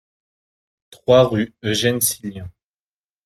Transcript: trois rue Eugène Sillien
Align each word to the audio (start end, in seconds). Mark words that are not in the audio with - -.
trois 0.89 1.27
rue 1.27 1.53
Eugène 1.61 2.01
Sillien 2.01 2.49